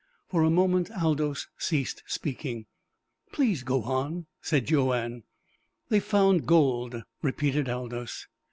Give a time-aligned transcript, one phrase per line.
[0.29, 2.65] For a moment Aldous ceased speaking.
[3.31, 5.21] "Please go on!" said Joanne.
[5.89, 8.27] "They found gold," repeated Aldous.